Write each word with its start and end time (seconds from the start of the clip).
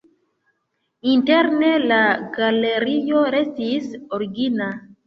Interne 1.11 1.69
la 1.93 2.01
galerio 2.41 3.23
restis 3.39 3.97
origina. 4.21 4.77